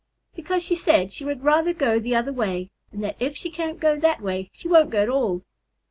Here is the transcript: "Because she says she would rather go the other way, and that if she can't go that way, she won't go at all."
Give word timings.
"Because 0.33 0.63
she 0.63 0.73
says 0.73 1.13
she 1.13 1.23
would 1.23 1.43
rather 1.43 1.75
go 1.75 1.99
the 1.99 2.15
other 2.15 2.33
way, 2.33 2.71
and 2.91 3.03
that 3.03 3.17
if 3.19 3.37
she 3.37 3.51
can't 3.51 3.79
go 3.79 3.95
that 3.99 4.19
way, 4.19 4.49
she 4.51 4.67
won't 4.67 4.89
go 4.89 5.03
at 5.03 5.09
all." 5.09 5.43